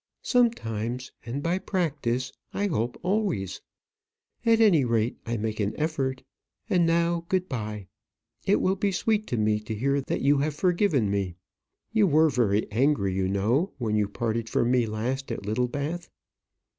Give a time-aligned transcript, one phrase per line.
[0.23, 3.61] "Sometimes; and by practice I hope always;
[4.43, 6.23] at any rate, I make an effort.
[6.71, 7.85] And now, good bye.
[8.47, 11.35] It will be sweet to me to hear that you have forgiven me.
[11.93, 16.09] You were very angry, you know, when you parted from me last at Littlebath."